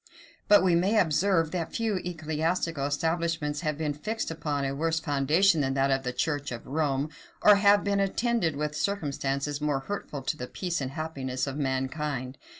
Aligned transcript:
But 0.47 0.63
we 0.63 0.73
may 0.73 0.97
observe, 0.99 1.51
that 1.51 1.75
few 1.75 1.97
ecclesiastical 2.03 2.87
establishments 2.87 3.61
have 3.61 3.77
been 3.77 3.93
fixed 3.93 4.31
upon 4.31 4.65
a 4.65 4.73
worse 4.73 4.99
foundation 4.99 5.61
than 5.61 5.75
that 5.75 5.91
of 5.91 6.01
the 6.01 6.11
church 6.11 6.51
of 6.51 6.65
Rome, 6.65 7.09
or 7.43 7.57
have 7.57 7.83
been 7.83 7.99
attended 7.99 8.55
with 8.55 8.75
circumstances 8.75 9.61
more 9.61 9.81
hurtful 9.81 10.23
to 10.23 10.35
the 10.35 10.47
peace 10.47 10.81
and 10.81 10.93
happiness 10.93 11.45
of 11.45 11.55
mankind. 11.55 12.39